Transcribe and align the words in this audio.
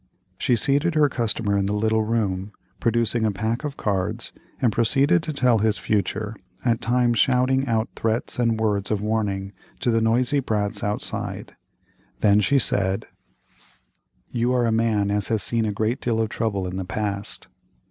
She 0.39 0.55
seated 0.55 0.95
her 0.95 1.07
customer 1.09 1.55
in 1.55 1.67
the 1.67 1.75
little 1.75 2.01
room, 2.01 2.53
produced 2.79 3.13
a 3.13 3.29
pack 3.29 3.63
of 3.63 3.77
cards, 3.77 4.31
and 4.59 4.71
proceeded 4.71 5.21
to 5.21 5.31
tell 5.31 5.59
his 5.59 5.77
future, 5.77 6.35
at 6.65 6.81
times 6.81 7.19
shouting 7.19 7.67
out 7.67 7.87
threats 7.95 8.39
and 8.39 8.59
words 8.59 8.89
of 8.89 8.99
warning 9.03 9.53
to 9.79 9.91
the 9.91 10.01
noisy 10.01 10.39
brats 10.39 10.83
outside. 10.83 11.55
Then 12.21 12.39
she 12.41 12.57
said: 12.57 13.09
"You 14.31 14.51
are 14.53 14.65
a 14.65 14.71
man 14.71 15.11
as 15.11 15.27
has 15.27 15.43
seen 15.43 15.65
a 15.65 15.71
great 15.71 16.01
deal 16.01 16.19
of 16.19 16.29
trouble 16.29 16.67
in 16.67 16.77
the 16.77 16.83
past." 16.85 17.47